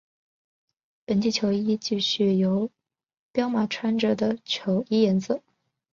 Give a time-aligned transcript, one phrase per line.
[1.05, 2.71] 本季球衣继续由
[3.31, 5.43] 彪马穿着的球衣颜色。